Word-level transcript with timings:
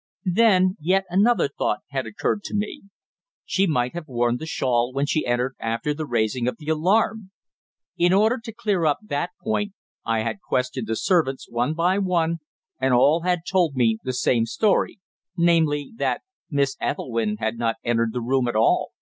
Then, 0.33 0.77
yet 0.79 1.03
another 1.11 1.47
thought 1.47 1.81
had 1.89 2.07
occurred 2.07 2.41
to 2.45 2.55
me. 2.55 2.81
She 3.45 3.67
might 3.67 3.93
have 3.93 4.07
worn 4.07 4.37
the 4.37 4.47
shawl 4.47 4.91
when 4.91 5.05
she 5.05 5.27
entered 5.27 5.55
after 5.59 5.93
the 5.93 6.07
raising 6.07 6.47
of 6.47 6.57
the 6.57 6.69
alarm. 6.69 7.29
In 7.97 8.11
order 8.11 8.39
to 8.39 8.51
clear 8.51 8.85
up 8.85 8.97
that 9.03 9.29
point 9.39 9.73
I 10.03 10.21
had 10.23 10.41
questioned 10.41 10.87
the 10.87 10.95
servants, 10.95 11.45
one 11.47 11.75
by 11.75 11.99
one, 11.99 12.39
and 12.79 12.95
all 12.95 13.21
had 13.21 13.41
told 13.47 13.75
me 13.75 13.99
the 14.03 14.11
same 14.11 14.47
story, 14.47 14.99
namely, 15.37 15.91
that 15.97 16.21
Miss 16.49 16.75
Ethelwynn 16.81 17.37
had 17.37 17.59
not 17.59 17.75
entered 17.83 18.11
the 18.11 18.21
room 18.21 18.47
at 18.47 18.55
all. 18.55 18.93